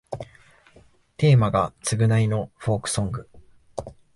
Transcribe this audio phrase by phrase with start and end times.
[1.17, 3.29] テーマが償いのフォークソング